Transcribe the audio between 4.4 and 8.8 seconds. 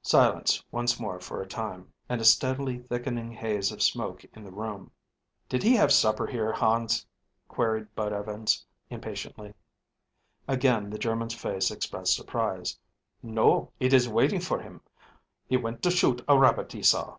the room. "Did he have supper, Hans?" queried Bud Evans,